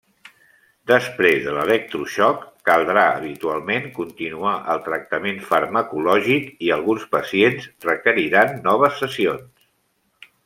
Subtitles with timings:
[0.91, 10.33] Després de l'electroxoc, caldrà habitualment continuar el tractament farmacològic, i alguns pacients requeriran noves sessions.